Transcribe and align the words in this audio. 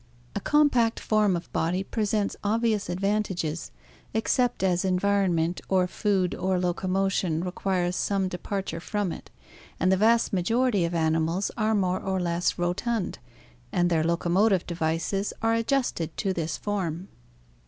"A 0.35 0.39
compact 0.39 0.99
form 0.99 1.35
of 1.35 1.53
body 1.53 1.83
presents 1.83 2.35
obvious 2.43 2.89
advantages, 2.89 3.69
except 4.15 4.63
as 4.63 4.83
environment 4.83 5.61
or 5.69 5.85
food 5.85 6.33
or 6.33 6.59
locomotion 6.59 7.43
requires 7.43 7.97
some 7.97 8.27
departure 8.27 8.79
from 8.79 9.11
it, 9.11 9.29
and 9.79 9.91
the 9.91 9.97
vast 9.97 10.33
majority 10.33 10.85
of 10.85 10.95
animals 10.95 11.51
are 11.55 11.75
more 11.75 11.99
or 12.01 12.19
less 12.19 12.57
rotund, 12.57 13.19
and 13.71 13.91
their 13.91 14.03
locomotive 14.03 14.65
devices 14.65 15.33
are 15.43 15.53
adjusted 15.53 16.17
to 16.17 16.33
this 16.33 16.57
form. 16.57 17.07